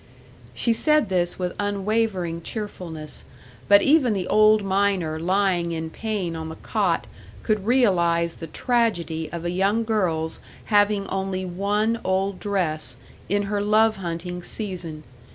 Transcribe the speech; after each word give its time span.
She 0.55 0.73
said 0.73 1.09
this 1.09 1.37
with 1.37 1.53
unwavering 1.59 2.41
cheerfulness; 2.41 3.25
but 3.67 3.83
even 3.83 4.13
the 4.13 4.25
old 4.29 4.63
miner 4.63 5.19
lying 5.19 5.71
in 5.73 5.91
pain 5.91 6.35
on 6.35 6.49
the 6.49 6.55
cot 6.55 7.05
could 7.43 7.67
realise 7.67 8.33
the 8.33 8.47
tragedy 8.47 9.29
of 9.31 9.45
a 9.45 9.51
young 9.51 9.83
girl's 9.83 10.39
having 10.65 11.05
only 11.09 11.45
one 11.45 12.01
old 12.03 12.39
dress 12.39 12.97
in 13.29 13.43
her 13.43 13.61
love 13.61 13.97
hunting 13.97 14.41
season. 14.41 15.03